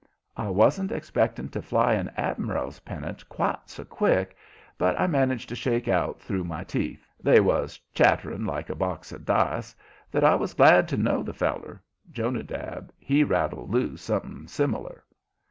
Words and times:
I 0.35 0.49
wasn't 0.49 0.91
expecting 0.91 1.49
to 1.49 1.61
fly 1.61 1.93
an 1.93 2.09
admiral's 2.17 2.79
pennant 2.79 3.29
quite 3.29 3.69
so 3.69 3.85
quick, 3.85 4.35
but 4.75 4.99
I 4.99 5.05
managed 5.05 5.47
to 5.49 5.55
shake 5.55 5.87
out 5.87 6.19
through 6.19 6.43
my 6.43 6.63
teeth 6.63 7.07
they 7.21 7.39
was 7.39 7.79
chattering 7.93 8.45
like 8.45 8.71
a 8.71 8.75
box 8.75 9.11
of 9.11 9.25
dice 9.25 9.75
that 10.09 10.23
I 10.23 10.33
was 10.33 10.55
glad 10.55 10.87
to 10.87 10.97
know 10.97 11.21
the 11.21 11.35
feller. 11.35 11.83
Jonadab, 12.11 12.91
he 12.97 13.23
rattled 13.23 13.69
loose 13.71 14.01
something 14.01 14.47
similar. 14.47 15.03